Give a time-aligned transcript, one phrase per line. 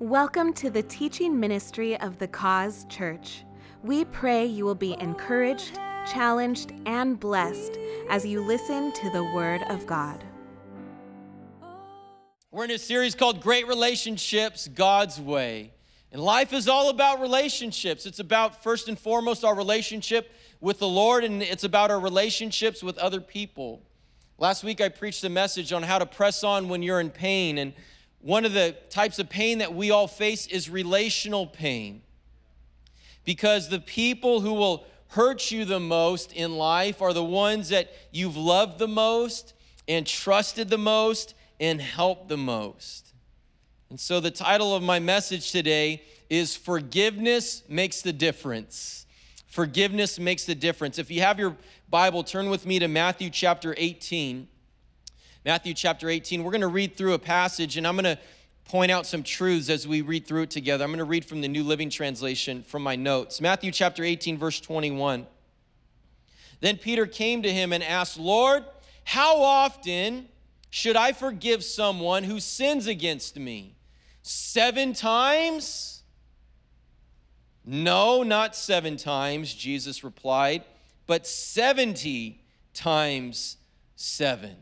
[0.00, 3.44] Welcome to the teaching ministry of the Cause Church.
[3.84, 7.78] We pray you will be encouraged, challenged, and blessed
[8.10, 10.24] as you listen to the Word of God.
[12.50, 15.72] We're in a series called Great Relationships God's Way.
[16.10, 18.04] And life is all about relationships.
[18.04, 22.82] It's about, first and foremost, our relationship with the Lord, and it's about our relationships
[22.82, 23.80] with other people.
[24.38, 27.58] Last week, I preached a message on how to press on when you're in pain.
[27.58, 27.72] And
[28.24, 32.00] one of the types of pain that we all face is relational pain.
[33.22, 37.92] Because the people who will hurt you the most in life are the ones that
[38.12, 39.52] you've loved the most
[39.86, 43.12] and trusted the most and helped the most.
[43.90, 49.04] And so the title of my message today is Forgiveness Makes the Difference.
[49.48, 50.98] Forgiveness makes the difference.
[50.98, 51.58] If you have your
[51.90, 54.48] Bible, turn with me to Matthew chapter 18.
[55.44, 56.42] Matthew chapter 18.
[56.42, 58.18] We're going to read through a passage and I'm going to
[58.64, 60.84] point out some truths as we read through it together.
[60.84, 63.42] I'm going to read from the New Living Translation from my notes.
[63.42, 65.26] Matthew chapter 18, verse 21.
[66.60, 68.64] Then Peter came to him and asked, Lord,
[69.04, 70.28] how often
[70.70, 73.76] should I forgive someone who sins against me?
[74.22, 76.04] Seven times?
[77.66, 80.64] No, not seven times, Jesus replied,
[81.06, 82.40] but 70
[82.72, 83.58] times
[83.94, 84.56] seven.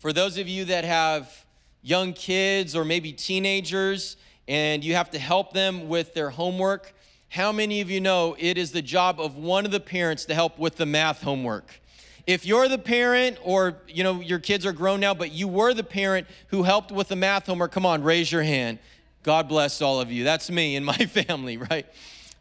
[0.00, 1.44] For those of you that have
[1.82, 4.16] young kids or maybe teenagers
[4.48, 6.94] and you have to help them with their homework,
[7.28, 10.34] how many of you know it is the job of one of the parents to
[10.34, 11.82] help with the math homework?
[12.26, 15.74] If you're the parent or you know your kids are grown now but you were
[15.74, 18.78] the parent who helped with the math homework, come on, raise your hand.
[19.22, 20.24] God bless all of you.
[20.24, 21.84] That's me and my family, right?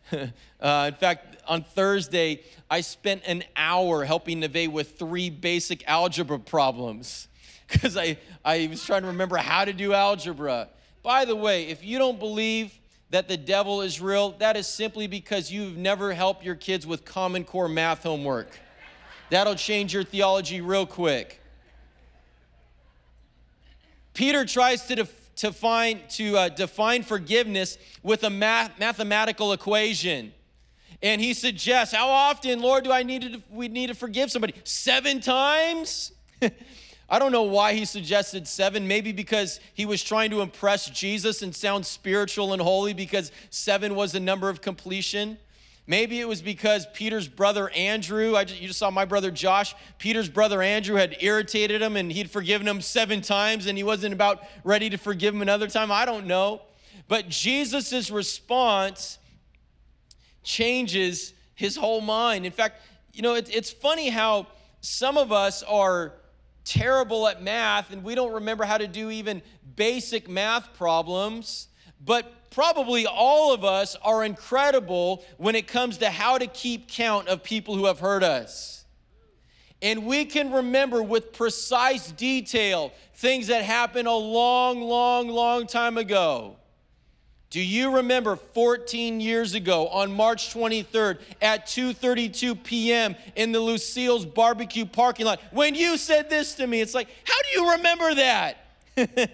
[0.14, 6.40] uh, in fact, on Thursday, I spent an hour helping Neve with three basic algebra
[6.40, 7.28] problems
[7.70, 10.70] because I, I was trying to remember how to do algebra.
[11.04, 12.74] By the way, if you don't believe
[13.12, 17.06] that the devil is real, that is simply because you've never helped your kids with
[17.06, 18.60] Common Core math homework.
[19.30, 21.42] That'll change your theology real quick.
[24.14, 30.34] Peter tries to, def- to, find, to uh, define forgiveness with a math- mathematical equation.
[31.02, 34.56] And he suggests, How often, Lord, do I need to, we need to forgive somebody?
[34.64, 36.12] Seven times?
[37.10, 38.88] I don't know why he suggested seven.
[38.88, 43.96] Maybe because he was trying to impress Jesus and sound spiritual and holy because seven
[43.96, 45.38] was the number of completion.
[45.88, 49.74] Maybe it was because Peter's brother Andrew, I just, you just saw my brother Josh,
[49.98, 54.14] Peter's brother Andrew had irritated him and he'd forgiven him seven times and he wasn't
[54.14, 55.92] about ready to forgive him another time.
[55.92, 56.62] I don't know.
[57.08, 59.18] But Jesus' response
[60.44, 62.46] changes his whole mind.
[62.46, 62.82] In fact,
[63.12, 64.46] you know, it, it's funny how
[64.82, 66.14] some of us are
[66.70, 69.42] terrible at math and we don't remember how to do even
[69.76, 71.68] basic math problems,
[72.00, 77.28] but probably all of us are incredible when it comes to how to keep count
[77.28, 78.86] of people who have hurt us.
[79.82, 85.98] And we can remember with precise detail things that happened a long, long, long time
[85.98, 86.58] ago.
[87.50, 93.16] Do you remember 14 years ago on March 23rd at 2:32 p.m.
[93.36, 96.80] in the Lucille's barbecue parking lot when you said this to me?
[96.80, 98.58] It's like, how do you remember that?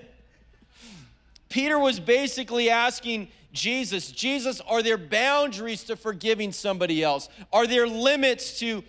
[1.49, 7.27] Peter was basically asking Jesus, Jesus, are there boundaries to forgiving somebody else?
[7.51, 8.83] Are there limits to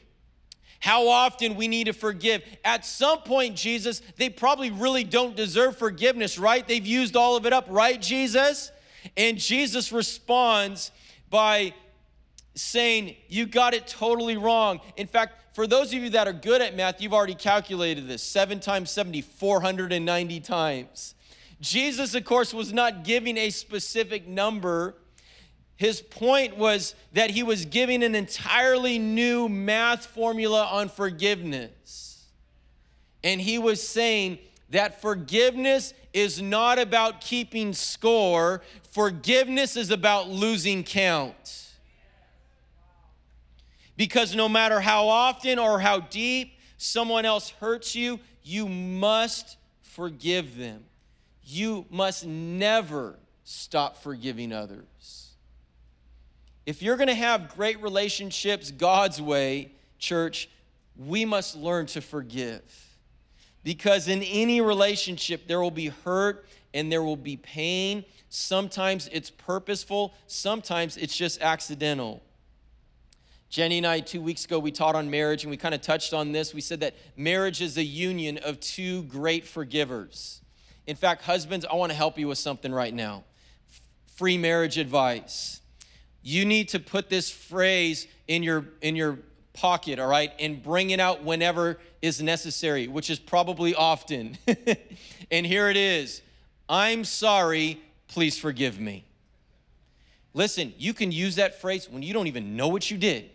[0.78, 2.43] how often we need to forgive?
[2.64, 6.66] At some point, Jesus, they probably really don't deserve forgiveness, right?
[6.66, 8.70] They've used all of it up, right, Jesus?
[9.17, 10.91] And Jesus responds
[11.31, 11.75] by
[12.55, 14.81] saying, You got it totally wrong.
[14.97, 18.22] In fact, for those of you that are good at math, you've already calculated this
[18.22, 21.15] 7 times 70, 490 times.
[21.61, 24.94] Jesus, of course, was not giving a specific number.
[25.77, 32.27] His point was that he was giving an entirely new math formula on forgiveness.
[33.25, 34.38] And he was saying
[34.71, 38.62] that forgiveness is not about keeping score,
[38.96, 41.66] forgiveness is about losing count.
[43.94, 50.56] Because no matter how often or how deep someone else hurts you, you must forgive
[50.56, 50.82] them.
[51.44, 55.34] You must never stop forgiving others.
[56.64, 60.49] If you're going to have great relationships God's way, church,
[60.96, 62.62] we must learn to forgive.
[63.66, 68.04] Because in any relationship, there will be hurt and there will be pain.
[68.28, 72.22] Sometimes it's purposeful, sometimes it's just accidental.
[73.50, 76.14] Jenny and I, two weeks ago, we taught on marriage and we kind of touched
[76.14, 76.54] on this.
[76.54, 80.42] We said that marriage is a union of two great forgivers.
[80.86, 83.24] In fact, husbands, I want to help you with something right now
[84.14, 85.60] free marriage advice.
[86.22, 89.18] You need to put this phrase in your, in your
[89.56, 94.38] pocket, all right, and bring it out whenever is necessary, which is probably often.
[95.31, 96.23] and here it is
[96.69, 99.05] I'm sorry, please forgive me.
[100.35, 103.31] Listen, you can use that phrase when you don't even know what you did.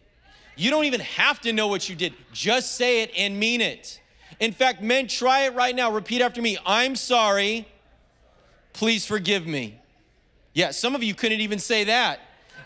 [0.56, 2.13] You don't even have to know what you did.
[2.31, 4.00] Just say it and mean it.
[4.39, 5.91] In fact, men, try it right now.
[5.91, 7.67] Repeat after me I'm sorry,
[8.74, 9.79] please forgive me.
[10.53, 12.19] Yeah, some of you couldn't even say that.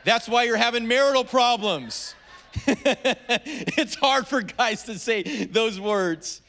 [0.03, 2.15] That's why you're having marital problems.
[2.67, 6.41] it's hard for guys to say those words.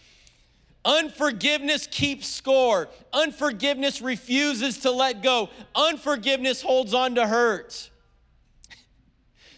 [0.85, 2.89] Unforgiveness keeps score.
[3.13, 5.51] Unforgiveness refuses to let go.
[5.75, 7.91] Unforgiveness holds on to hurt.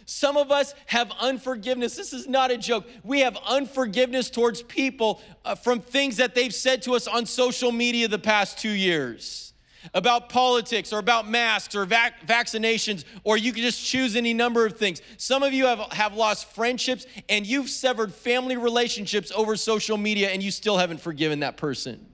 [0.05, 1.95] Some of us have unforgiveness.
[1.95, 2.87] This is not a joke.
[3.03, 7.71] We have unforgiveness towards people uh, from things that they've said to us on social
[7.71, 9.49] media the past two years
[9.93, 14.65] about politics or about masks or vac- vaccinations, or you can just choose any number
[14.65, 15.01] of things.
[15.17, 20.29] Some of you have, have lost friendships and you've severed family relationships over social media
[20.29, 22.05] and you still haven't forgiven that person.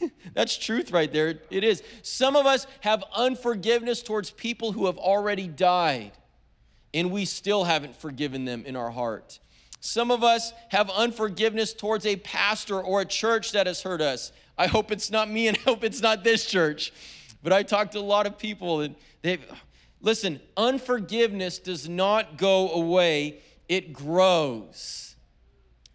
[0.34, 1.40] That's truth right there.
[1.50, 1.82] It is.
[2.02, 6.12] Some of us have unforgiveness towards people who have already died,
[6.92, 9.38] and we still haven't forgiven them in our heart.
[9.84, 14.32] Some of us have unforgiveness towards a pastor or a church that has hurt us,
[14.56, 16.90] I hope it's not me and I hope it's not this church.
[17.42, 19.40] But I talked to a lot of people and they
[20.00, 25.16] listen, unforgiveness does not go away, it grows.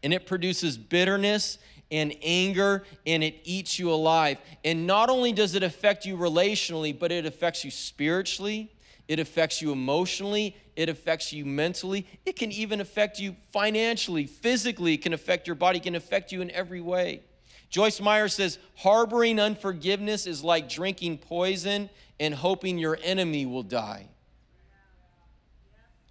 [0.04, 1.58] And it produces bitterness
[1.90, 4.38] and anger and it eats you alive.
[4.64, 8.72] And not only does it affect you relationally, but it affects you spiritually,
[9.10, 14.94] it affects you emotionally, it affects you mentally, it can even affect you financially, physically,
[14.94, 17.24] it can affect your body, it can affect you in every way.
[17.72, 21.90] Joyce Meyer says, harboring unforgiveness is like drinking poison
[22.20, 24.10] and hoping your enemy will die.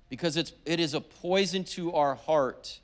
[0.08, 2.80] Because it's, it is a poison to our heart.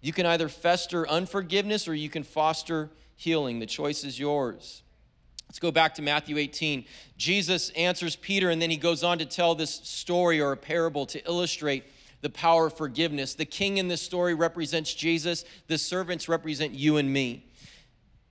[0.00, 3.58] You can either fester unforgiveness or you can foster healing.
[3.58, 4.82] The choice is yours.
[5.48, 6.84] Let's go back to Matthew 18.
[7.16, 11.06] Jesus answers Peter, and then he goes on to tell this story or a parable
[11.06, 11.84] to illustrate
[12.20, 13.34] the power of forgiveness.
[13.34, 17.46] The king in this story represents Jesus, the servants represent you and me.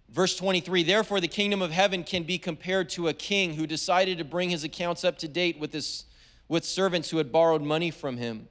[0.09, 4.17] Verse 23 Therefore, the kingdom of heaven can be compared to a king who decided
[4.17, 6.05] to bring his accounts up to date with, his,
[6.47, 8.47] with servants who had borrowed money from him.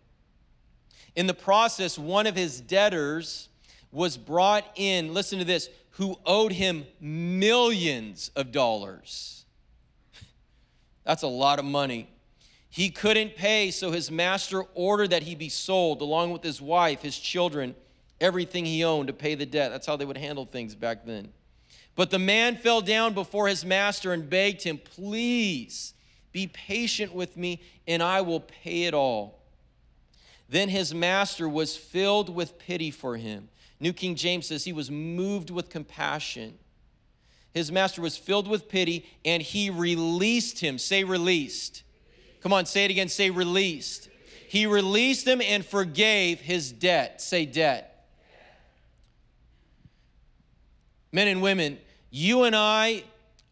[1.16, 3.48] In the process, one of his debtors
[3.92, 9.44] was brought in, listen to this, who owed him millions of dollars.
[11.04, 12.08] That's a lot of money.
[12.68, 17.02] He couldn't pay, so his master ordered that he be sold along with his wife,
[17.02, 17.76] his children,
[18.20, 19.70] everything he owned to pay the debt.
[19.70, 21.32] That's how they would handle things back then.
[21.94, 25.94] But the man fell down before his master and begged him, Please
[26.32, 29.38] be patient with me, and I will pay it all.
[30.48, 33.48] Then his master was filled with pity for him.
[33.80, 36.58] New King James says he was moved with compassion.
[37.52, 40.78] His master was filled with pity, and he released him.
[40.78, 41.82] Say, released.
[42.40, 43.08] Come on, say it again.
[43.08, 44.08] Say, released.
[44.48, 47.20] He released him and forgave his debt.
[47.20, 48.06] Say, debt.
[51.12, 51.78] Men and women,
[52.10, 53.04] you and I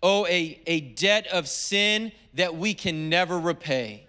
[0.03, 4.07] owe a, a debt of sin that we can never repay.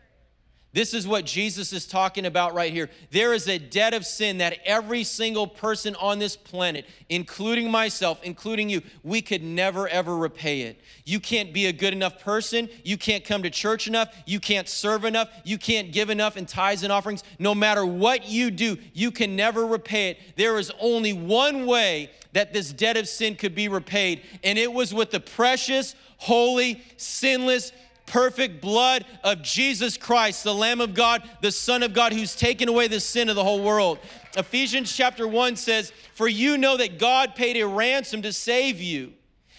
[0.74, 2.90] This is what Jesus is talking about right here.
[3.12, 8.20] There is a debt of sin that every single person on this planet, including myself,
[8.24, 10.82] including you, we could never ever repay it.
[11.06, 12.70] You can't be a good enough person.
[12.84, 14.16] You can't come to church enough.
[14.26, 15.30] You can't serve enough.
[15.44, 17.24] You can't give enough in tithes and offerings.
[17.38, 20.20] No matter what you do, you can never repay it.
[20.38, 24.24] There is only one way that this debt of sin could be repaid.
[24.44, 27.72] And it was with the precious, holy, sinless,
[28.14, 32.70] perfect blood of Jesus Christ, the Lamb of God, the Son of God, who's taken
[32.70, 33.98] away the sin of the whole world.
[34.38, 39.14] Ephesians chapter 1 says, For you know that God paid a ransom to save you.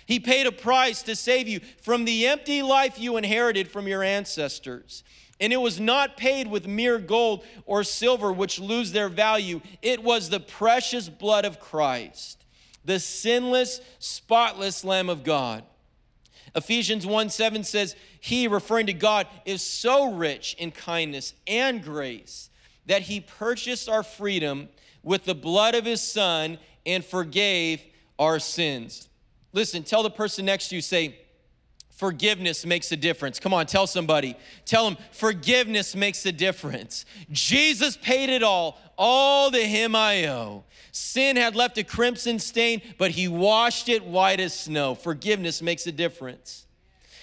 [0.06, 4.04] He paid a price to save you from the empty life you inherited from your
[4.04, 5.02] ancestors.
[5.40, 9.62] And it was not paid with mere gold or silver, which lose their value.
[9.82, 12.44] It was the precious blood of Christ
[12.84, 15.64] the sinless, spotless Lamb of God.
[16.54, 22.50] Ephesians 1 7 says, He, referring to God, is so rich in kindness and grace
[22.86, 24.68] that He purchased our freedom
[25.02, 27.82] with the blood of His Son and forgave
[28.18, 29.08] our sins.
[29.52, 31.16] Listen, tell the person next to you, say,
[31.94, 33.38] Forgiveness makes a difference.
[33.38, 34.36] Come on, tell somebody.
[34.64, 37.04] Tell them forgiveness makes a difference.
[37.30, 38.78] Jesus paid it all.
[38.98, 40.64] All to him I owe.
[40.96, 44.94] Sin had left a crimson stain, but he washed it white as snow.
[44.94, 46.66] Forgiveness makes a difference.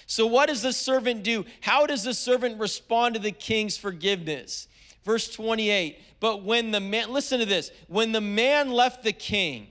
[0.06, 1.46] So, what does the servant do?
[1.62, 4.68] How does the servant respond to the king's forgiveness?
[5.06, 9.68] Verse 28 But when the man, listen to this, when the man left the king,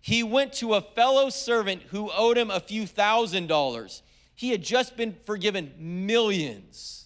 [0.00, 4.02] he went to a fellow servant who owed him a few thousand dollars.
[4.34, 7.05] He had just been forgiven millions.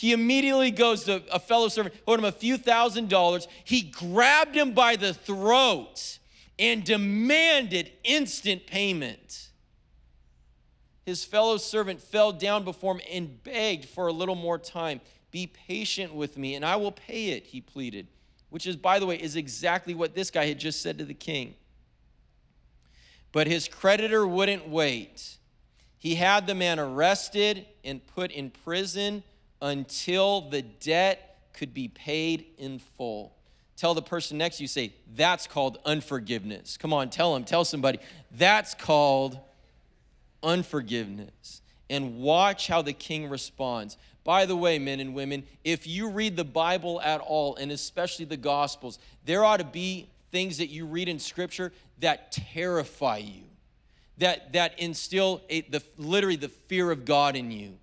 [0.00, 3.46] He immediately goes to a fellow servant, owed him a few thousand dollars.
[3.64, 6.18] He grabbed him by the throat
[6.58, 9.50] and demanded instant payment.
[11.04, 15.02] His fellow servant fell down before him and begged for a little more time.
[15.30, 18.06] Be patient with me, and I will pay it, he pleaded,
[18.48, 21.12] which is, by the way, is exactly what this guy had just said to the
[21.12, 21.56] king.
[23.32, 25.36] But his creditor wouldn't wait.
[25.98, 29.24] He had the man arrested and put in prison
[29.62, 33.34] until the debt could be paid in full.
[33.76, 36.76] Tell the person next to you, say, that's called unforgiveness.
[36.76, 37.98] Come on, tell them, tell somebody,
[38.30, 39.38] that's called
[40.42, 41.62] unforgiveness.
[41.88, 43.96] And watch how the king responds.
[44.22, 48.26] By the way, men and women, if you read the Bible at all, and especially
[48.26, 53.42] the Gospels, there ought to be things that you read in Scripture that terrify you,
[54.18, 57.78] that, that instill a, the, literally the fear of God in you.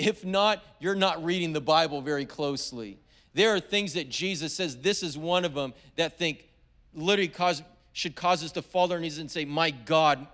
[0.00, 2.98] If not, you're not reading the Bible very closely.
[3.34, 6.48] There are things that Jesus says, this is one of them, that think
[6.94, 10.26] literally cause, should cause us to fall on our knees and say, My God,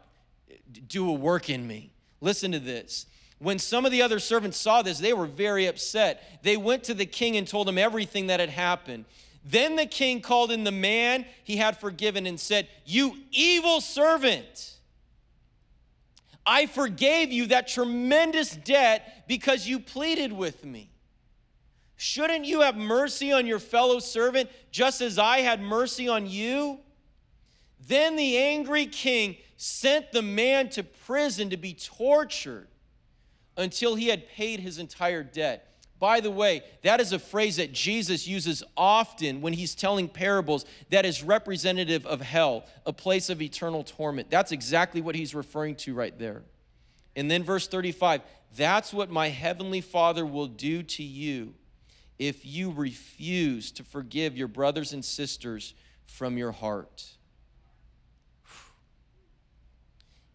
[0.88, 1.90] do a work in me.
[2.20, 3.06] Listen to this.
[3.38, 6.40] When some of the other servants saw this, they were very upset.
[6.42, 9.04] They went to the king and told him everything that had happened.
[9.44, 14.75] Then the king called in the man he had forgiven and said, You evil servant,
[16.46, 20.90] I forgave you that tremendous debt because you pleaded with me.
[21.96, 26.78] Shouldn't you have mercy on your fellow servant just as I had mercy on you?
[27.88, 32.68] Then the angry king sent the man to prison to be tortured
[33.56, 35.75] until he had paid his entire debt.
[35.98, 40.66] By the way, that is a phrase that Jesus uses often when he's telling parables
[40.90, 44.30] that is representative of hell, a place of eternal torment.
[44.30, 46.42] That's exactly what he's referring to right there.
[47.14, 48.22] And then verse 35
[48.54, 51.54] that's what my heavenly Father will do to you
[52.18, 55.74] if you refuse to forgive your brothers and sisters
[56.06, 57.04] from your heart.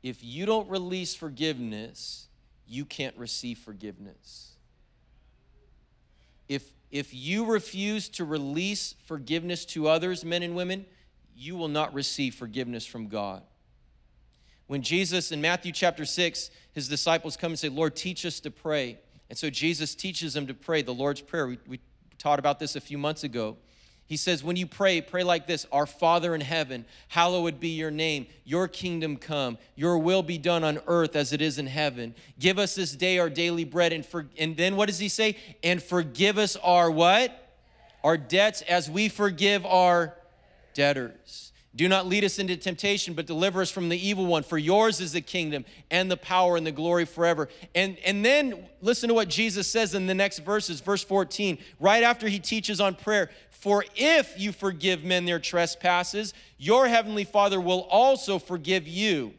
[0.03, 2.27] If you don't release forgiveness,
[2.67, 4.50] you can't receive forgiveness
[6.51, 10.85] if, if you refuse to release forgiveness to others, men and women,
[11.33, 13.41] you will not receive forgiveness from God.
[14.67, 18.51] When Jesus in Matthew chapter 6, his disciples come and say, Lord, teach us to
[18.51, 18.99] pray.
[19.29, 21.47] And so Jesus teaches them to pray the Lord's Prayer.
[21.47, 21.79] We, we
[22.17, 23.55] taught about this a few months ago.
[24.11, 27.91] He says, When you pray, pray like this Our Father in heaven, hallowed be your
[27.91, 28.27] name.
[28.43, 29.57] Your kingdom come.
[29.77, 32.13] Your will be done on earth as it is in heaven.
[32.37, 33.93] Give us this day our daily bread.
[33.93, 35.37] And, for, and then what does he say?
[35.63, 37.55] And forgive us our what?
[38.03, 40.13] Our debts as we forgive our
[40.73, 41.53] debtors.
[41.73, 44.43] Do not lead us into temptation, but deliver us from the evil one.
[44.43, 47.47] For yours is the kingdom and the power and the glory forever.
[47.73, 52.03] And, and then listen to what Jesus says in the next verses, verse 14, right
[52.03, 53.29] after he teaches on prayer.
[53.61, 59.35] For if you forgive men their trespasses, your heavenly Father will also forgive you.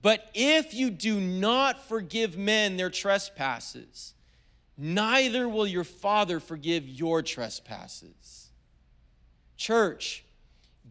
[0.00, 4.14] But if you do not forgive men their trespasses,
[4.78, 8.50] neither will your Father forgive your trespasses.
[9.56, 10.24] Church,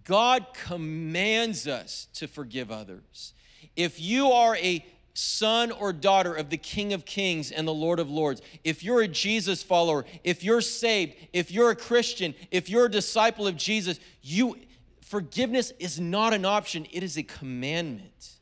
[0.03, 3.33] God commands us to forgive others.
[3.77, 7.99] If you are a son or daughter of the King of Kings and the Lord
[7.99, 12.69] of Lords, if you're a Jesus follower, if you're saved, if you're a Christian, if
[12.69, 14.57] you're a disciple of Jesus, you
[15.01, 18.37] forgiveness is not an option, it is a commandment.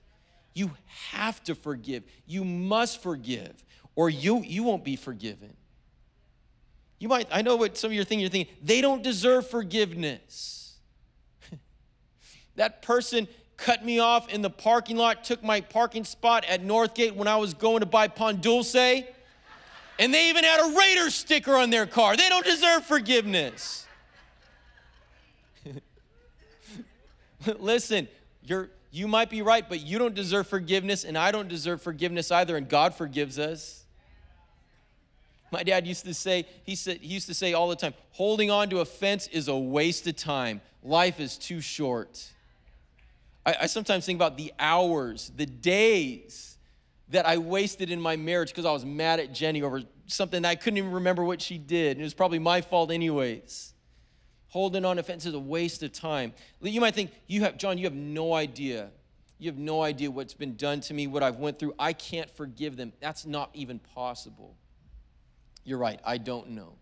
[0.53, 0.71] You
[1.11, 2.03] have to forgive.
[2.25, 3.63] You must forgive
[3.95, 5.55] or you you won't be forgiven.
[6.99, 9.49] You might I know what some of you are thinking you're thinking, they don't deserve
[9.49, 10.77] forgiveness.
[12.55, 17.15] That person cut me off in the parking lot, took my parking spot at Northgate
[17.15, 18.75] when I was going to buy Pan Dulce.
[19.99, 22.15] And they even had a Raider sticker on their car.
[22.15, 23.87] They don't deserve forgiveness.
[27.59, 28.07] Listen,
[28.43, 32.31] you're, you might be right, but you don't deserve forgiveness, and I don't deserve forgiveness
[32.31, 33.83] either, and God forgives us.
[35.51, 38.51] My dad used to say, he said he used to say all the time, holding
[38.51, 40.61] on to a fence is a waste of time.
[40.83, 42.31] Life is too short.
[43.47, 46.57] I, I sometimes think about the hours, the days
[47.09, 50.55] that I wasted in my marriage because I was mad at Jenny over something I
[50.55, 51.91] couldn't even remember what she did.
[51.91, 53.73] And it was probably my fault, anyways.
[54.49, 56.33] Holding on offense is a waste of time.
[56.61, 58.89] You might think, you have, John, you have no idea.
[59.39, 61.73] You have no idea what's been done to me, what I've went through.
[61.79, 62.91] I can't forgive them.
[62.99, 64.55] That's not even possible.
[65.63, 66.73] You're right, I don't know.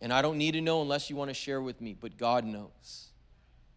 [0.00, 2.44] And I don't need to know unless you want to share with me, but God
[2.44, 3.08] knows.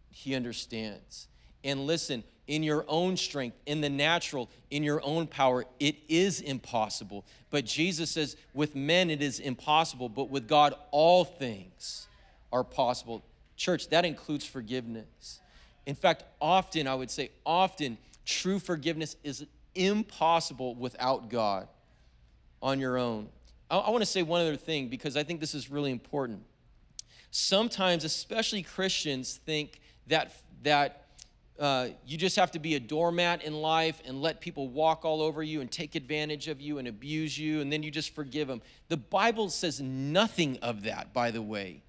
[0.08, 1.26] He understands.
[1.64, 6.40] And listen, in your own strength, in the natural, in your own power, it is
[6.40, 7.24] impossible.
[7.50, 12.08] But Jesus says, with men it is impossible, but with God all things
[12.52, 13.22] are possible.
[13.56, 15.40] Church, that includes forgiveness.
[15.86, 21.68] In fact, often, I would say, often, true forgiveness is impossible without God
[22.60, 23.28] on your own.
[23.70, 26.42] I, I want to say one other thing because I think this is really important.
[27.30, 31.01] Sometimes, especially Christians, think that, that
[31.58, 35.20] uh, you just have to be a doormat in life and let people walk all
[35.20, 38.48] over you and take advantage of you and abuse you, and then you just forgive
[38.48, 38.62] them.
[38.88, 41.82] The Bible says nothing of that, by the way.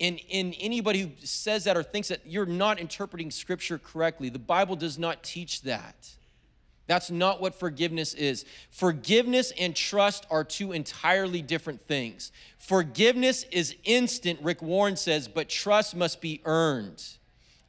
[0.00, 4.38] And, and anybody who says that or thinks that you're not interpreting Scripture correctly, the
[4.38, 6.08] Bible does not teach that.
[6.88, 8.44] That's not what forgiveness is.
[8.70, 12.32] Forgiveness and trust are two entirely different things.
[12.58, 17.02] Forgiveness is instant, Rick Warren says, but trust must be earned.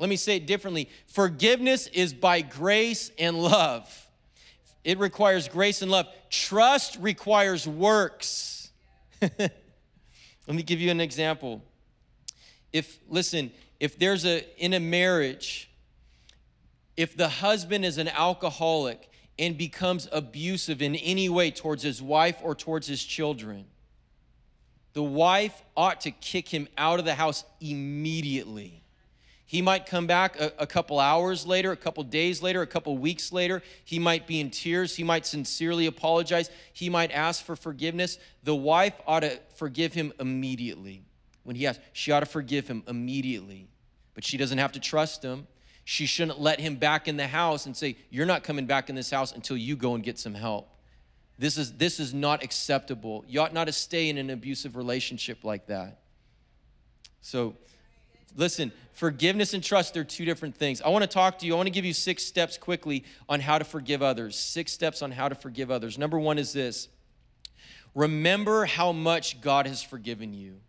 [0.04, 4.10] Let me say it differently forgiveness is by grace and love.
[4.84, 6.08] It requires grace and love.
[6.30, 8.70] Trust requires works.
[9.22, 9.54] Let
[10.46, 11.64] me give you an example.
[12.74, 15.72] If, listen, if there's a, in a marriage,
[16.98, 22.40] if the husband is an alcoholic and becomes abusive in any way towards his wife
[22.44, 23.68] or towards his children,
[24.92, 28.83] the wife ought to kick him out of the house immediately.
[29.54, 32.98] He might come back a, a, couple hours later, a couple days later, a couple
[32.98, 33.62] weeks later.
[33.86, 34.96] He might be in tears.
[34.96, 36.50] He might sincerely apologize.
[36.74, 38.18] He might ask for forgiveness.
[38.42, 41.04] The wife ought to forgive him immediately.
[41.44, 43.68] When he asks, she ought to forgive him immediately.
[44.16, 45.46] But she doesn't have to trust him.
[45.86, 48.96] She shouldn't let him back in the house and say, You're not coming back in
[48.96, 50.68] this house until you go and get some help.
[51.38, 53.24] This is, this is not acceptable.
[53.28, 56.00] You ought not to stay in an abusive relationship like that.
[57.22, 57.56] So,
[58.36, 60.82] Listen, forgiveness and trust are two different things.
[60.82, 61.54] I want to talk to you.
[61.54, 64.38] I want to give you six steps quickly on how to forgive others.
[64.38, 65.98] Six steps on how to forgive others.
[65.98, 66.88] Number one is this
[67.96, 70.60] remember how much God has forgiven you.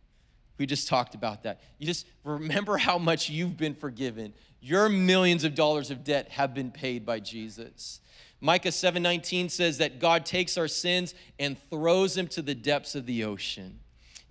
[0.58, 1.60] We just talked about that.
[1.78, 4.34] You just remember how much you've been forgiven.
[4.60, 8.00] Your millions of dollars of debt have been paid by Jesus.
[8.40, 13.06] Micah 7:19 says that God takes our sins and throws them to the depths of
[13.06, 13.80] the ocean.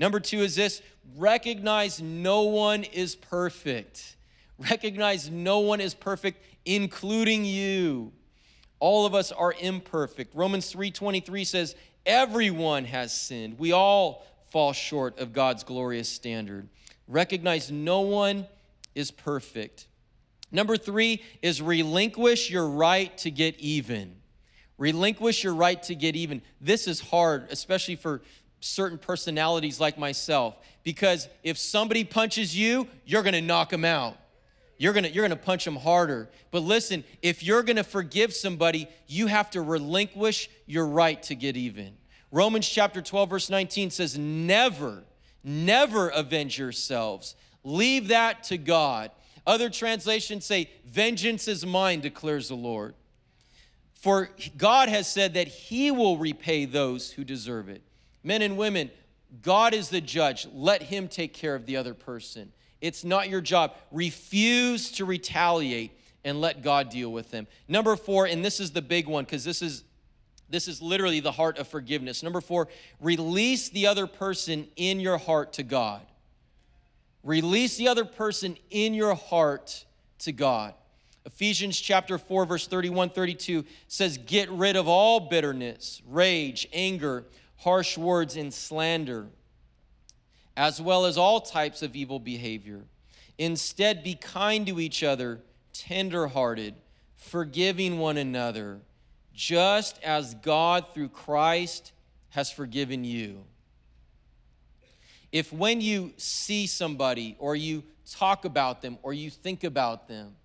[0.04, 0.82] Number 2 is this,
[1.16, 4.18] recognize no one is perfect.
[4.58, 8.12] Recognize no one is perfect, including you.
[8.82, 10.36] All of us are imperfect.
[10.36, 11.74] Romans 3:23 says,
[12.06, 13.58] "Everyone has sinned.
[13.58, 16.68] We all fall short of God's glorious standard."
[17.08, 18.50] Recognize no one
[18.96, 19.88] is perfect.
[20.52, 24.18] Number 3 is relinquish your right to get even.
[24.78, 26.42] Relinquish your right to get even.
[26.60, 28.22] This is hard, especially for
[28.64, 34.18] certain personalities like myself because if somebody punches you, you're going to knock them out.
[34.78, 36.30] You're going to you're going to punch them harder.
[36.52, 41.36] But listen, if you're going to forgive somebody, you have to relinquish your right to
[41.36, 41.96] get even.
[42.32, 45.04] Romans chapter 12 verse 19 says, "Never,
[45.44, 47.36] never avenge yourselves.
[47.64, 49.12] Leave that to God."
[49.46, 52.96] Other translations say, "Vengeance is mine," declares the Lord.
[53.94, 57.84] For God has said that he will repay those who deserve it.
[58.24, 58.90] Men and women,
[59.42, 60.48] God is the judge.
[60.54, 62.52] Let him take care of the other person.
[62.82, 63.74] It's not your job.
[63.92, 65.92] Refuse to retaliate
[66.24, 67.48] and let God deal with them.
[67.68, 69.84] Number 4, and this is the big one cuz this is
[70.50, 72.22] this is literally the heart of forgiveness.
[72.22, 72.68] Number 4,
[73.00, 76.02] release the other person in your heart to God.
[77.24, 79.86] Release the other person in your heart
[80.20, 80.76] to God.
[81.26, 87.26] Ephesians chapter 4 verse 31 32 says get rid of all bitterness, rage, anger,
[87.64, 89.28] harsh words, and slander,
[90.56, 92.82] as well as all types of evil behavior.
[93.38, 95.40] Instead, be kind to each other,
[95.74, 96.76] tenderhearted,
[97.16, 98.80] forgiving one another,
[99.34, 101.92] just as God through Christ
[102.30, 103.44] has forgiven you.
[105.32, 110.36] If when you see somebody or you talk about them or you think about them,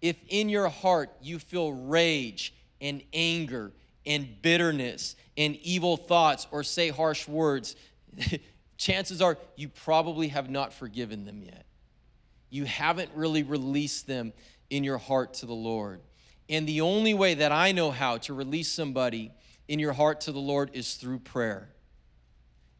[0.00, 3.72] if in your heart you feel rage and anger
[4.06, 7.76] and bitterness and evil thoughts or say harsh words,
[8.76, 11.64] chances are you probably have not forgiven them yet.
[12.50, 14.32] You haven't really released them
[14.68, 16.00] in your heart to the Lord.
[16.50, 19.30] And the only way that I know how to release somebody
[19.68, 21.70] in your heart to the Lord is through prayer.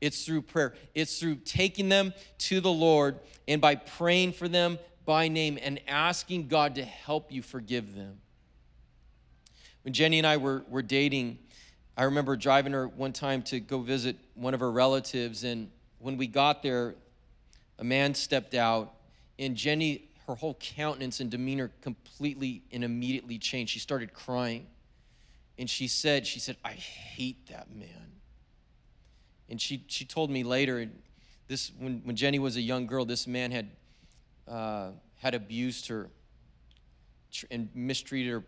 [0.01, 0.75] It's through prayer.
[0.95, 5.81] It's through taking them to the Lord and by praying for them by name and
[5.87, 8.19] asking God to help you forgive them.
[9.83, 11.39] When Jenny and I were, were dating,
[11.99, 15.43] I remember driving her one time to go visit one of her relatives.
[15.43, 16.95] And when we got there,
[17.77, 18.95] a man stepped out,
[19.37, 23.73] and Jenny, her whole countenance and demeanor completely and immediately changed.
[23.73, 24.69] She started crying.
[25.59, 28.13] And she said, she said, I hate that man.
[29.49, 30.89] And she, she told me later,
[31.49, 33.71] this when, when Jenny was a young girl, this man had,
[34.47, 36.09] uh, had abused her
[37.51, 38.45] and mistreated her,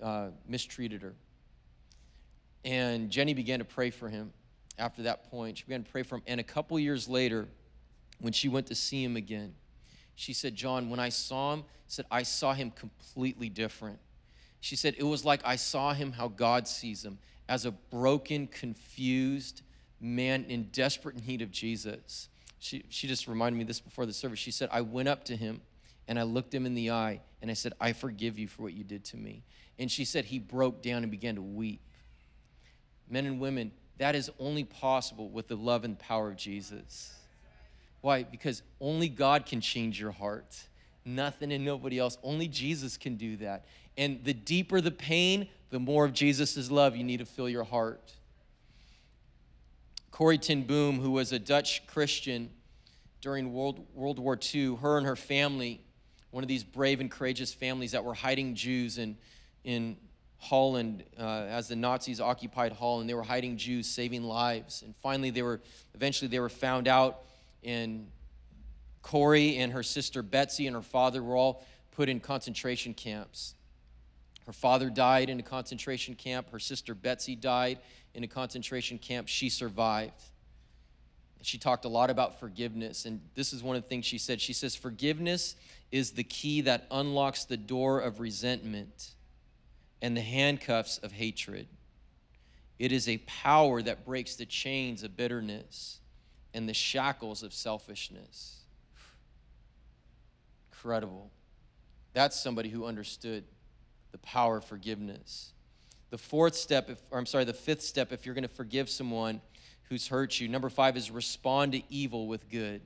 [0.00, 1.14] uh, mistreated her.
[2.64, 4.32] And Jenny began to pray for him
[4.78, 5.58] after that point.
[5.58, 6.22] She began to pray for him.
[6.26, 7.48] And a couple years later,
[8.20, 9.54] when she went to see him again,
[10.14, 13.98] she said, John, when I saw him, said, I saw him completely different.
[14.60, 17.18] She said, it was like I saw him how God sees him
[17.48, 19.62] as a broken, confused
[20.00, 22.28] man in desperate need of Jesus.
[22.58, 24.38] She, she just reminded me this before the service.
[24.38, 25.62] She said, I went up to him
[26.06, 28.74] and I looked him in the eye and I said, I forgive you for what
[28.74, 29.42] you did to me.
[29.78, 31.80] And she said, he broke down and began to weep
[33.10, 37.14] men and women, that is only possible with the love and power of Jesus.
[38.00, 38.22] Why?
[38.22, 40.56] Because only God can change your heart.
[41.04, 42.16] Nothing and nobody else.
[42.22, 43.66] Only Jesus can do that.
[43.98, 47.64] And the deeper the pain, the more of Jesus' love you need to fill your
[47.64, 48.14] heart.
[50.10, 52.50] Corrie ten Boom, who was a Dutch Christian
[53.20, 55.80] during World, World War II, her and her family,
[56.30, 59.16] one of these brave and courageous families that were hiding Jews in,
[59.64, 59.96] in
[60.40, 63.08] Holland uh, as the Nazis occupied Holland.
[63.08, 64.82] They were hiding Jews, saving lives.
[64.82, 65.60] And finally, they were
[65.94, 67.22] eventually they were found out.
[67.62, 68.08] And
[69.02, 73.54] Corrie and her sister Betsy and her father were all put in concentration camps.
[74.46, 76.50] Her father died in a concentration camp.
[76.50, 77.78] Her sister Betsy died
[78.14, 79.28] in a concentration camp.
[79.28, 80.22] She survived.
[81.42, 83.04] She talked a lot about forgiveness.
[83.04, 84.40] And this is one of the things she said.
[84.40, 85.54] She says, Forgiveness
[85.92, 89.12] is the key that unlocks the door of resentment
[90.02, 91.68] and the handcuffs of hatred.
[92.78, 96.00] It is a power that breaks the chains of bitterness
[96.54, 98.60] and the shackles of selfishness.
[100.72, 101.30] Incredible.
[102.14, 103.44] That's somebody who understood
[104.12, 105.52] the power of forgiveness.
[106.10, 108.88] The fourth step, if, or I'm sorry, the fifth step, if you're going to forgive
[108.88, 109.40] someone
[109.84, 112.80] who's hurt you, number five is respond to evil with good.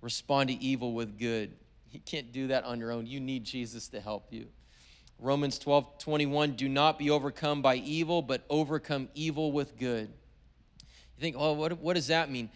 [0.00, 1.52] Respond to evil with good.
[1.90, 3.06] You can't do that on your own.
[3.06, 4.46] You need Jesus to help you.
[5.18, 10.08] Romans 12, 21, do not be overcome by evil, but overcome evil with good.
[11.16, 12.50] You think, oh, what, what does that mean?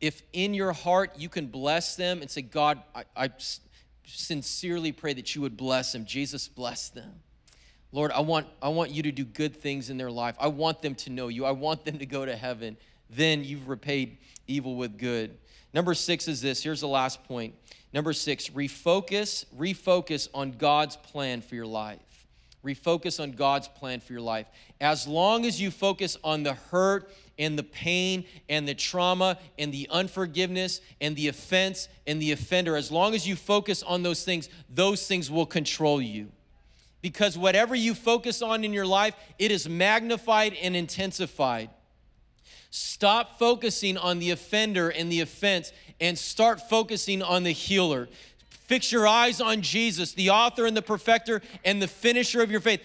[0.00, 3.30] If in your heart you can bless them and say, God, I, I
[4.06, 6.04] sincerely pray that you would bless them.
[6.06, 7.20] Jesus, bless them.
[7.92, 10.36] Lord, I want, I want you to do good things in their life.
[10.40, 11.44] I want them to know you.
[11.44, 12.76] I want them to go to heaven.
[13.10, 15.36] Then you've repaid evil with good.
[15.72, 16.62] Number six is this.
[16.62, 17.54] Here's the last point.
[17.96, 22.26] Number six, refocus, refocus on God's plan for your life.
[22.62, 24.48] Refocus on God's plan for your life.
[24.82, 29.72] As long as you focus on the hurt and the pain and the trauma and
[29.72, 34.22] the unforgiveness and the offense and the offender, as long as you focus on those
[34.22, 36.30] things, those things will control you.
[37.00, 41.70] Because whatever you focus on in your life, it is magnified and intensified.
[42.70, 48.08] Stop focusing on the offender and the offense and start focusing on the healer.
[48.50, 52.60] Fix your eyes on Jesus, the author and the perfecter and the finisher of your
[52.60, 52.80] faith.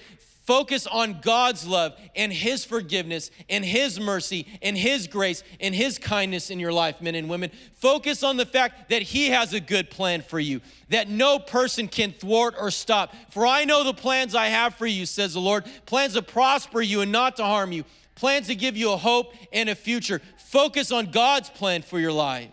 [0.45, 5.97] Focus on God's love and His forgiveness and His mercy and His grace and His
[5.97, 7.51] kindness in your life, men and women.
[7.75, 11.87] Focus on the fact that He has a good plan for you, that no person
[11.87, 13.13] can thwart or stop.
[13.29, 16.81] For I know the plans I have for you, says the Lord plans to prosper
[16.81, 20.21] you and not to harm you, plans to give you a hope and a future.
[20.37, 22.49] Focus on God's plan for your life.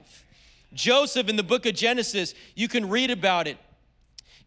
[0.73, 3.59] Joseph in the book of Genesis, you can read about it.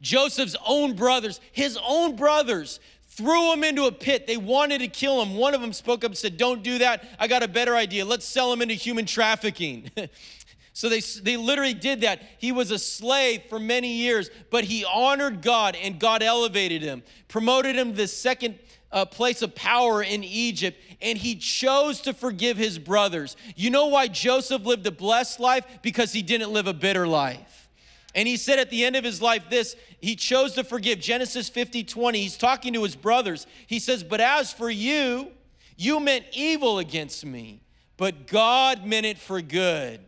[0.01, 4.25] Joseph's own brothers, his own brothers, threw him into a pit.
[4.25, 5.36] They wanted to kill him.
[5.36, 7.05] One of them spoke up and said, Don't do that.
[7.19, 8.05] I got a better idea.
[8.05, 9.91] Let's sell him into human trafficking.
[10.73, 12.21] so they, they literally did that.
[12.39, 17.03] He was a slave for many years, but he honored God and God elevated him,
[17.27, 18.57] promoted him to the second
[18.91, 23.38] uh, place of power in Egypt, and he chose to forgive his brothers.
[23.56, 25.65] You know why Joseph lived a blessed life?
[25.82, 27.69] Because he didn't live a bitter life.
[28.13, 30.99] And he said at the end of his life this, he chose to forgive.
[30.99, 33.47] Genesis 50 20, he's talking to his brothers.
[33.67, 35.32] He says, But as for you,
[35.77, 37.62] you meant evil against me,
[37.97, 40.01] but God meant it for good,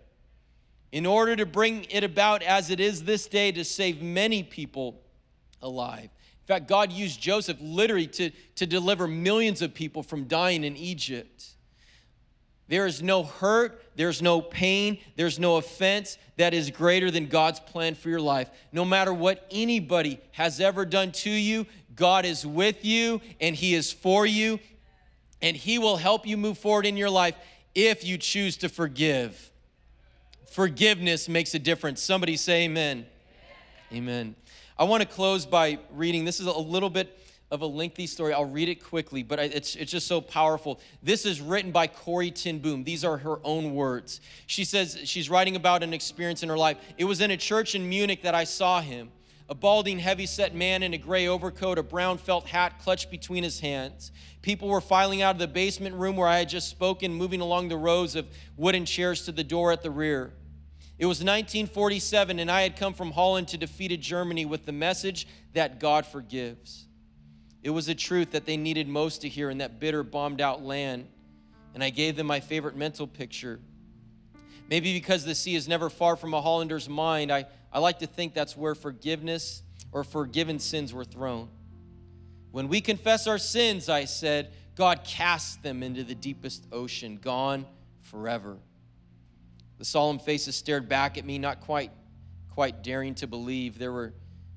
[0.92, 5.02] in order to bring it about as it is this day to save many people
[5.62, 6.10] alive.
[6.44, 10.76] In fact, God used Joseph literally to, to deliver millions of people from dying in
[10.76, 11.54] Egypt.
[12.68, 17.62] There is no hurt, there's no pain, there's no offense that is greater than God's
[17.62, 18.50] plan for your life.
[18.74, 23.74] No matter what anybody has ever done to you, God is with you and He
[23.74, 24.60] is for you,
[25.42, 27.36] and He will help you move forward in your life
[27.74, 29.52] if you choose to forgive.
[30.52, 32.02] Forgiveness makes a difference.
[32.02, 33.06] Somebody say amen.
[33.92, 34.36] Amen.
[34.36, 34.36] amen.
[34.78, 36.26] I want to close by reading.
[36.26, 37.20] This is a little bit
[37.52, 38.34] of a lengthy story.
[38.34, 40.80] I'll read it quickly, but it's, it's just so powerful.
[41.04, 42.84] This is written by Corrie ten Boom.
[42.84, 44.20] These are her own words.
[44.48, 46.78] She says she's writing about an experience in her life.
[46.98, 49.12] It was in a church in Munich that I saw him.
[49.50, 53.44] A balding, heavy set man in a gray overcoat, a brown felt hat clutched between
[53.44, 54.12] his hands.
[54.42, 57.68] People were filing out of the basement room where I had just spoken, moving along
[57.68, 58.26] the rows of
[58.58, 60.34] wooden chairs to the door at the rear.
[61.00, 65.28] It was 1947, and I had come from Holland to defeated Germany with the message
[65.54, 66.86] that God forgives.
[67.64, 70.64] It was a truth that they needed most to hear in that bitter, bombed out
[70.64, 71.08] land.
[71.74, 73.60] And I gave them my favorite mental picture.
[74.70, 78.08] Maybe because the sea is never far from a Hollander's mind, I, I like to
[78.08, 81.50] think that's where forgiveness or forgiven sins were thrown.
[82.52, 87.66] When we confess our sins, I said, God casts them into the deepest ocean, gone
[88.02, 88.58] forever.
[89.78, 91.92] The solemn faces stared back at me, not quite,
[92.50, 93.78] quite daring to believe.
[93.78, 94.14] There were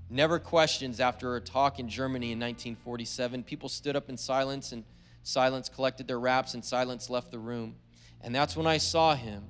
[0.09, 3.43] Never questions after a talk in Germany in 1947.
[3.43, 4.85] People stood up in silence, and
[5.25, 7.77] silence collected their wraps, and silence left the room.
[8.21, 9.45] And that's when I saw him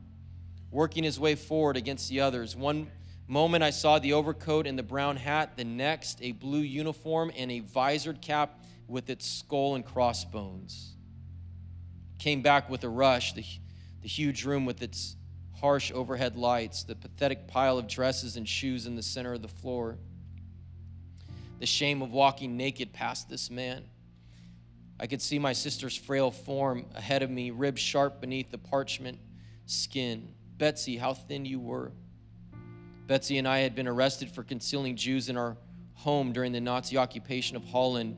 [0.71, 2.57] working his way forward against the others.
[2.57, 2.91] One
[3.29, 7.51] moment I saw the overcoat and the brown hat, the next, a blue uniform and
[7.51, 10.95] a visored cap with its skull and crossbones.
[12.19, 13.45] Came back with a rush, the,
[14.01, 15.17] the huge room with its
[15.61, 19.49] harsh overhead lights, the pathetic pile of dresses and shoes in the center of the
[19.49, 19.99] floor
[21.59, 23.85] the shame of walking naked past this man.
[24.99, 29.19] I could see my sister's frail form ahead of me, ribs sharp beneath the parchment
[29.67, 30.33] skin.
[30.57, 31.93] Betsy, how thin you were.
[33.07, 35.57] Betsy and I had been arrested for concealing Jews in our
[35.95, 38.17] home during the Nazi occupation of Holland.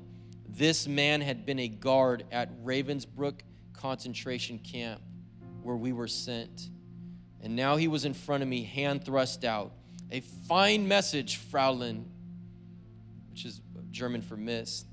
[0.48, 3.40] This man had been a guard at Ravensbrück
[3.72, 5.00] concentration camp
[5.62, 6.70] where we were sent.
[7.42, 9.72] And now he was in front of me, hand thrust out.
[10.10, 12.04] A fine message, Fraulein,
[13.30, 14.84] which is German for miss.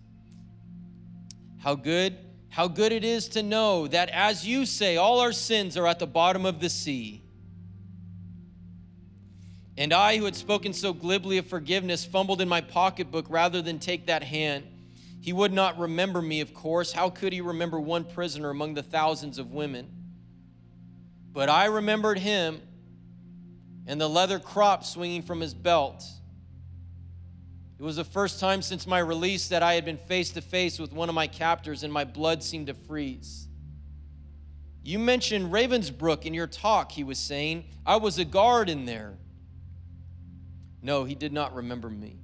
[1.60, 2.18] How good,
[2.50, 6.00] how good it is to know that as you say, all our sins are at
[6.00, 7.24] the bottom of the sea.
[9.78, 13.80] And I, who had spoken so glibly of forgiveness, fumbled in my pocketbook rather than
[13.80, 14.66] take that hand.
[15.20, 16.92] He would not remember me, of course.
[16.92, 19.90] How could he remember one prisoner among the thousands of women?
[21.36, 22.60] But I remembered him
[23.86, 26.04] and the leather crop swinging from his belt
[27.78, 30.80] it was the first time since my release that I had been face to face
[30.80, 33.48] with one of my captors, and my blood seemed to freeze.
[34.82, 37.66] You mentioned Ravensbrück in your talk, he was saying.
[37.86, 39.18] I was a guard in there.
[40.82, 42.20] No, he did not remember me.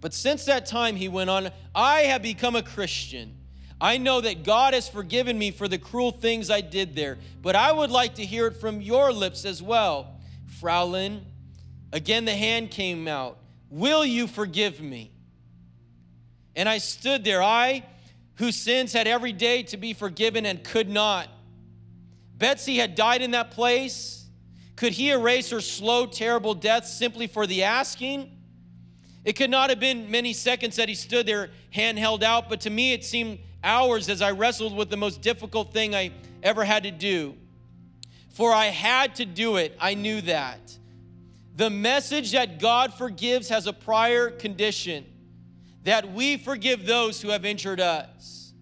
[0.00, 3.36] But since that time, he went on, I have become a Christian.
[3.82, 7.56] I know that God has forgiven me for the cruel things I did there, but
[7.56, 10.20] I would like to hear it from your lips as well.
[10.60, 11.22] Frau Fraulein,
[11.92, 13.38] again the hand came out.
[13.70, 15.10] Will you forgive me?
[16.54, 17.84] And I stood there, I
[18.36, 21.28] whose sins had every day to be forgiven and could not.
[22.36, 24.26] Betsy had died in that place.
[24.76, 28.30] Could he erase her slow, terrible death simply for the asking?
[29.24, 32.60] It could not have been many seconds that he stood there, hand held out, but
[32.62, 36.64] to me it seemed hours as I wrestled with the most difficult thing I ever
[36.64, 37.36] had to do.
[38.30, 40.78] For I had to do it, I knew that.
[41.54, 45.04] The message that God forgives has a prior condition
[45.84, 48.54] that we forgive those who have injured us.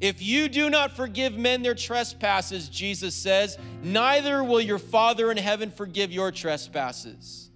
[0.00, 5.36] If you do not forgive men their trespasses, Jesus says, neither will your Father in
[5.36, 7.50] heaven forgive your trespasses.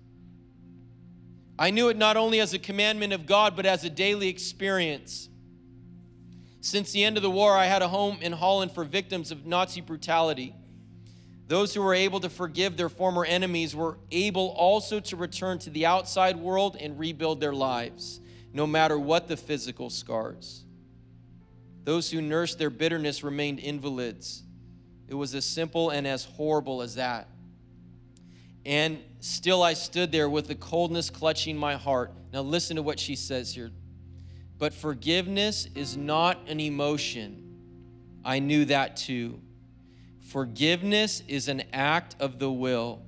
[1.58, 5.28] I knew it not only as a commandment of God, but as a daily experience.
[6.62, 9.44] Since the end of the war, I had a home in Holland for victims of
[9.44, 10.54] Nazi brutality.
[11.48, 15.70] Those who were able to forgive their former enemies were able also to return to
[15.70, 18.20] the outside world and rebuild their lives,
[18.52, 20.62] no matter what the physical scars.
[21.82, 24.44] Those who nursed their bitterness remained invalids.
[25.08, 27.26] It was as simple and as horrible as that.
[28.64, 32.12] And still I stood there with the coldness clutching my heart.
[32.32, 33.72] Now, listen to what she says here.
[34.62, 38.20] But forgiveness is not an emotion.
[38.24, 39.40] I knew that too.
[40.28, 43.02] Forgiveness is an act of the will,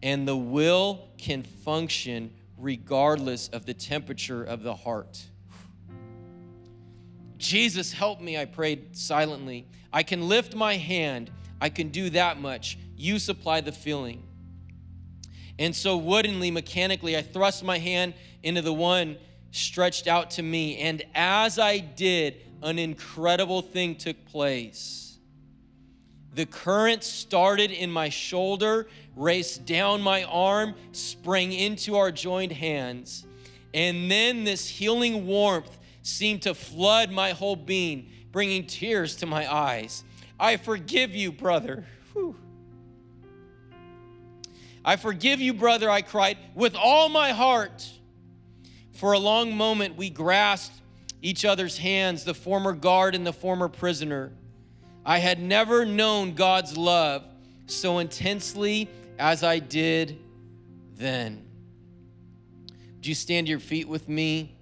[0.00, 5.20] and the will can function regardless of the temperature of the heart.
[7.36, 9.66] Jesus, help me, I prayed silently.
[9.92, 12.78] I can lift my hand, I can do that much.
[12.96, 14.22] You supply the feeling.
[15.58, 19.16] And so, woodenly, mechanically, I thrust my hand into the one
[19.52, 20.78] stretched out to me.
[20.78, 25.18] And as I did, an incredible thing took place.
[26.34, 33.26] The current started in my shoulder, raced down my arm, sprang into our joined hands.
[33.74, 39.52] And then this healing warmth seemed to flood my whole being, bringing tears to my
[39.52, 40.04] eyes.
[40.40, 41.84] I forgive you, brother.
[42.14, 42.36] Whew.
[44.84, 47.88] I forgive you, brother, I cried, with all my heart.
[49.02, 50.80] For a long moment, we grasped
[51.22, 54.30] each other's hands, the former guard and the former prisoner.
[55.04, 57.24] I had never known God's love
[57.66, 58.88] so intensely
[59.18, 60.20] as I did
[60.94, 61.44] then.
[62.94, 64.54] Would you stand to your feet with me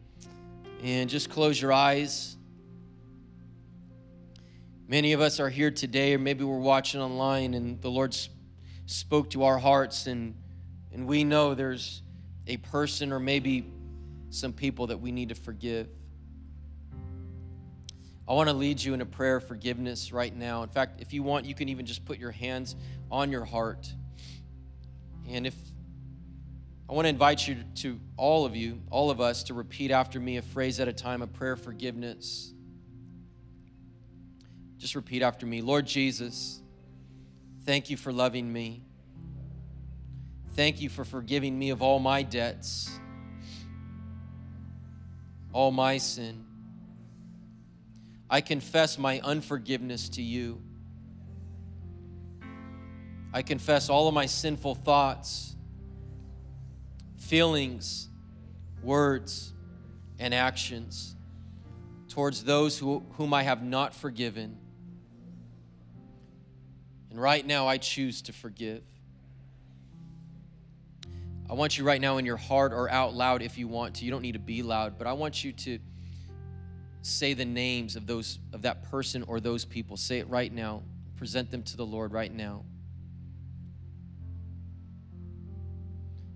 [0.82, 2.34] and just close your eyes?
[4.88, 8.16] Many of us are here today, or maybe we're watching online, and the Lord
[8.86, 10.34] spoke to our hearts, and,
[10.94, 12.00] and we know there's
[12.46, 13.66] a person or maybe
[14.30, 15.88] some people that we need to forgive.
[18.28, 20.62] I want to lead you in a prayer of forgiveness right now.
[20.62, 22.76] In fact, if you want, you can even just put your hands
[23.10, 23.92] on your heart.
[25.28, 25.54] And if
[26.88, 30.20] I want to invite you to all of you, all of us, to repeat after
[30.20, 32.52] me a phrase at a time, a prayer of forgiveness.
[34.78, 36.62] Just repeat after me Lord Jesus,
[37.64, 38.82] thank you for loving me.
[40.54, 42.99] Thank you for forgiving me of all my debts,
[45.52, 46.44] all my sin.
[48.28, 50.62] I confess my unforgiveness to you.
[53.32, 55.56] I confess all of my sinful thoughts,
[57.16, 58.08] feelings,
[58.82, 59.52] words,
[60.18, 61.14] and actions
[62.08, 64.58] towards those who, whom I have not forgiven.
[67.10, 68.82] And right now, I choose to forgive.
[71.50, 74.04] I want you right now in your heart or out loud if you want to.
[74.04, 75.80] You don't need to be loud, but I want you to
[77.02, 79.96] say the names of those of that person or those people.
[79.96, 80.84] Say it right now.
[81.16, 82.62] Present them to the Lord right now.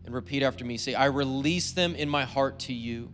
[0.04, 0.76] And repeat after me.
[0.78, 3.12] Say, I release them in my heart to you.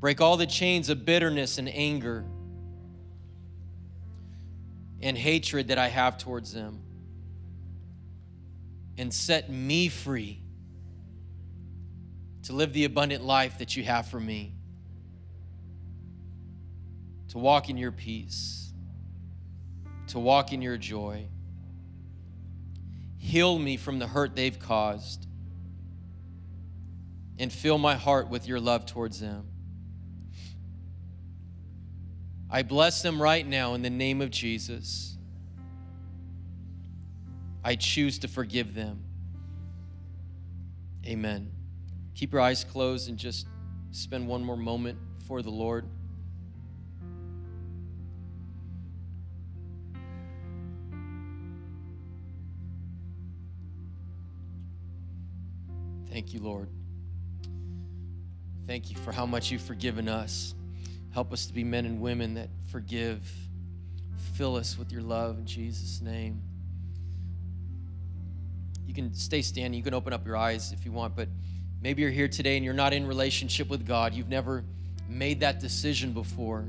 [0.00, 2.24] Break all the chains of bitterness and anger
[5.00, 6.82] and hatred that I have towards them.
[8.98, 10.40] And set me free
[12.44, 14.54] to live the abundant life that you have for me,
[17.28, 18.72] to walk in your peace,
[20.08, 21.26] to walk in your joy.
[23.18, 25.26] Heal me from the hurt they've caused,
[27.38, 29.48] and fill my heart with your love towards them.
[32.48, 35.15] I bless them right now in the name of Jesus.
[37.66, 39.02] I choose to forgive them.
[41.04, 41.50] Amen.
[42.14, 43.48] Keep your eyes closed and just
[43.90, 45.84] spend one more moment for the Lord.
[56.08, 56.68] Thank you, Lord.
[58.68, 60.54] Thank you for how much you've forgiven us.
[61.10, 63.28] Help us to be men and women that forgive.
[64.34, 66.40] Fill us with your love in Jesus' name.
[68.96, 69.78] Can stay standing.
[69.78, 71.28] You can open up your eyes if you want, but
[71.80, 74.14] maybe you're here today and you're not in relationship with God.
[74.14, 74.64] You've never
[75.08, 76.64] made that decision before.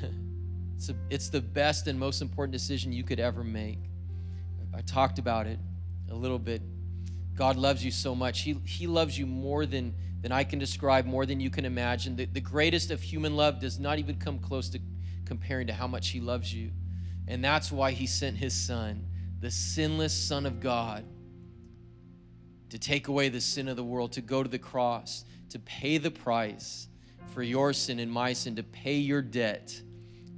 [0.76, 3.78] it's, a, it's the best and most important decision you could ever make.
[4.74, 5.58] I talked about it
[6.10, 6.62] a little bit.
[7.34, 8.40] God loves you so much.
[8.40, 12.14] He, he loves you more than than I can describe, more than you can imagine.
[12.16, 14.80] The, the greatest of human love does not even come close to
[15.24, 16.70] comparing to how much He loves you.
[17.26, 19.04] And that's why He sent His Son,
[19.40, 21.04] the sinless Son of God,
[22.72, 25.98] to take away the sin of the world, to go to the cross, to pay
[25.98, 26.88] the price
[27.32, 29.80] for your sin and my sin, to pay your debt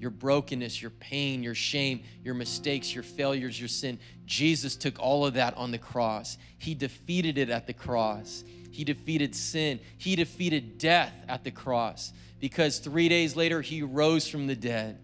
[0.05, 3.99] your brokenness, your pain, your shame, your mistakes, your failures, your sin.
[4.27, 6.37] Jesus took all of that on the cross.
[6.59, 8.45] He defeated it at the cross.
[8.71, 9.81] He defeated sin.
[9.97, 14.99] He defeated death at the cross because three days later, he rose from the dead.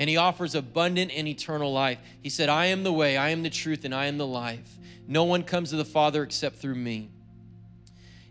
[0.00, 1.98] And he offers abundant and eternal life.
[2.22, 4.78] He said, I am the way, I am the truth, and I am the life.
[5.06, 7.10] No one comes to the Father except through me.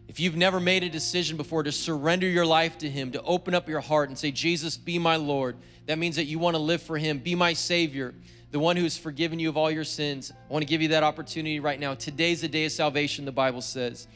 [0.07, 3.53] If you've never made a decision before to surrender your life to Him, to open
[3.53, 6.61] up your heart and say, Jesus, be my Lord, that means that you want to
[6.61, 8.15] live for Him, be my Savior,
[8.49, 10.33] the one who's forgiven you of all your sins.
[10.49, 11.93] I want to give you that opportunity right now.
[11.93, 14.07] Today's the day of salvation, the Bible says.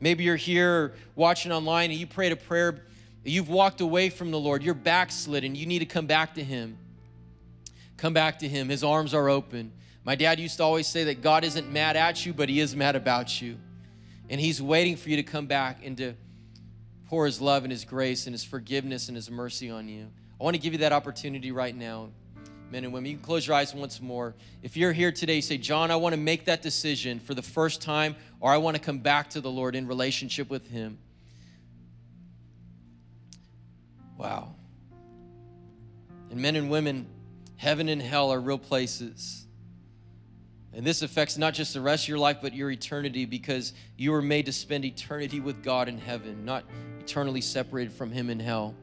[0.00, 2.86] Maybe you're here watching online and you prayed a prayer,
[3.22, 6.78] you've walked away from the Lord, you're backslidden, you need to come back to Him.
[8.02, 8.68] Come back to Him.
[8.68, 9.70] His arms are open.
[10.02, 12.74] My dad used to always say that God isn't mad at you, but He is
[12.74, 13.58] mad about you.
[14.28, 16.14] And He's waiting for you to come back and to
[17.06, 20.08] pour His love and His grace and His forgiveness and His mercy on you.
[20.40, 22.08] I want to give you that opportunity right now.
[22.72, 24.34] Men and women, you can close your eyes once more.
[24.64, 27.80] If you're here today, say, John, I want to make that decision for the first
[27.80, 30.98] time, or I want to come back to the Lord in relationship with Him.
[34.18, 34.56] Wow.
[36.32, 37.06] And men and women,
[37.62, 39.46] heaven and hell are real places.
[40.72, 44.10] And this affects not just the rest of your life, but your eternity because you
[44.10, 46.64] were made to spend eternity with God in heaven, not
[46.98, 48.74] eternally separated from Him in hell.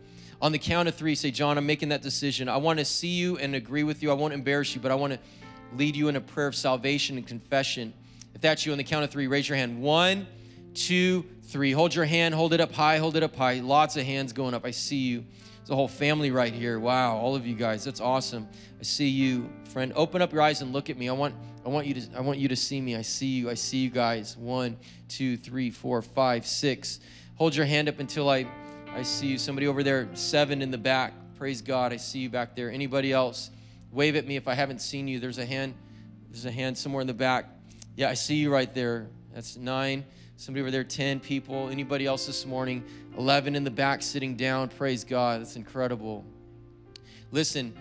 [0.41, 2.47] On the count of three, say, John, I'm making that decision.
[2.47, 4.11] I want to see you and agree with you.
[4.11, 5.19] I won't embarrass you, but I want to
[5.75, 7.93] lead you in a prayer of salvation and confession.
[8.33, 9.81] If that's you, on the count of three, raise your hand.
[9.81, 10.25] One,
[10.73, 11.73] two, three.
[11.73, 13.59] Hold your hand, hold it up high, hold it up high.
[13.59, 14.63] Lots of hands going up.
[14.63, 15.25] I see you.
[15.69, 16.79] A whole family right here.
[16.79, 17.83] Wow, all of you guys.
[17.83, 18.47] That's awesome.
[18.79, 19.93] I see you, friend.
[19.95, 21.09] Open up your eyes and look at me.
[21.09, 22.95] I want I want you to I want you to see me.
[22.95, 23.49] I see you.
[23.49, 24.35] I see you guys.
[24.35, 26.99] One, two, three, four, five, six.
[27.35, 28.47] Hold your hand up until I
[28.95, 29.37] I see you.
[29.37, 31.13] Somebody over there, seven in the back.
[31.37, 31.93] Praise God.
[31.93, 32.71] I see you back there.
[32.71, 33.51] Anybody else?
[33.91, 35.19] Wave at me if I haven't seen you.
[35.19, 35.75] There's a hand.
[36.29, 37.45] There's a hand somewhere in the back.
[37.95, 39.07] Yeah, I see you right there.
[39.33, 40.05] That's nine.
[40.39, 41.67] Somebody over there, 10 people.
[41.67, 42.81] Anybody else this morning?
[43.17, 44.69] 11 in the back sitting down.
[44.69, 45.41] Praise God.
[45.41, 46.23] That's incredible.
[47.33, 47.73] Listen,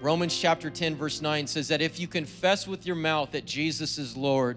[0.00, 3.98] Romans chapter 10, verse 9 says that if you confess with your mouth that Jesus
[3.98, 4.56] is Lord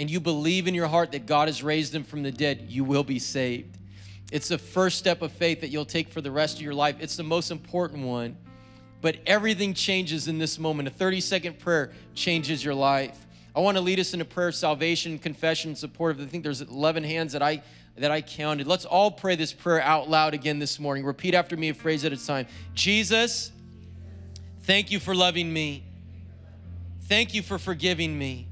[0.00, 2.82] and you believe in your heart that God has raised him from the dead, you
[2.82, 3.78] will be saved.
[4.32, 6.96] It's the first step of faith that you'll take for the rest of your life.
[6.98, 8.36] It's the most important one.
[9.00, 10.88] But everything changes in this moment.
[10.88, 13.24] A 30 second prayer changes your life.
[13.56, 16.18] I want to lead us in a prayer of salvation, confession, support.
[16.20, 17.62] I think there's 11 hands that I
[17.96, 18.66] that I counted.
[18.66, 21.04] Let's all pray this prayer out loud again this morning.
[21.04, 22.46] Repeat after me a phrase at a time.
[22.74, 23.52] Jesus,
[24.62, 25.84] thank you for loving me.
[27.02, 28.48] Thank you for forgiving me.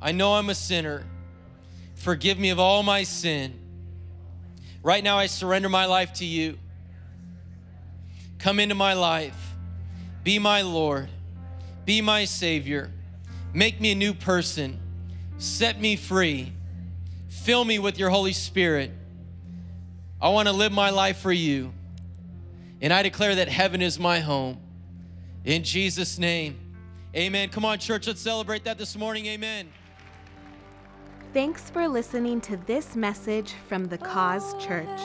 [0.00, 1.04] I know I'm a sinner.
[1.96, 3.58] Forgive me of all my sin.
[4.82, 6.58] Right now, I surrender my life to you.
[8.38, 9.54] Come into my life.
[10.22, 11.08] Be my Lord.
[11.84, 12.90] Be my Savior.
[13.52, 14.78] Make me a new person.
[15.38, 16.52] Set me free.
[17.28, 18.92] Fill me with your Holy Spirit.
[20.20, 21.72] I want to live my life for you.
[22.80, 24.58] And I declare that heaven is my home.
[25.44, 26.58] In Jesus' name,
[27.16, 27.48] amen.
[27.48, 29.26] Come on, church, let's celebrate that this morning.
[29.26, 29.68] Amen.
[31.32, 35.00] Thanks for listening to this message from the Cause Church.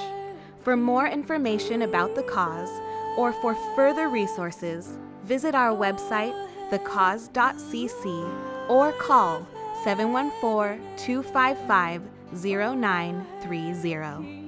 [0.62, 2.72] For more information about the cause
[3.18, 6.34] or for further resources, visit our website,
[6.70, 9.46] thecause.cc, or call
[9.84, 12.02] 714 255
[12.34, 14.45] 0930.